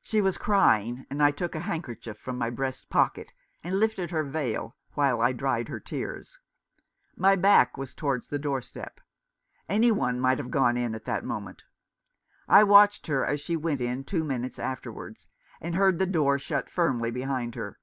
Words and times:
She 0.00 0.20
was 0.20 0.38
crying, 0.38 1.06
and 1.10 1.20
I 1.20 1.32
took 1.32 1.56
a 1.56 1.66
handkerchief 1.66 2.16
from 2.18 2.38
my 2.38 2.50
breast 2.50 2.88
pocket, 2.88 3.32
and 3.64 3.80
lifted 3.80 4.12
her 4.12 4.22
veil, 4.22 4.76
while 4.94 5.20
I 5.20 5.32
dried 5.32 5.66
her 5.66 5.80
tears. 5.80 6.38
My 7.16 7.34
back 7.34 7.76
was 7.76 7.92
towards 7.92 8.28
the 8.28 8.38
door 8.38 8.62
step. 8.62 9.00
Any 9.68 9.90
one 9.90 10.20
might 10.20 10.38
have 10.38 10.52
gone 10.52 10.76
in 10.76 10.94
at 10.94 11.04
that 11.06 11.24
moment. 11.24 11.64
I 12.46 12.62
watched 12.62 13.08
her 13.08 13.24
as 13.26 13.40
she 13.40 13.56
went 13.56 13.80
in 13.80 14.04
two 14.04 14.22
minutes 14.22 14.60
afterwards, 14.60 15.26
and 15.60 15.74
heard 15.74 15.98
the 15.98 16.06
door 16.06 16.38
shut 16.38 16.70
firmly 16.70 17.10
behind 17.10 17.56
her. 17.56 17.80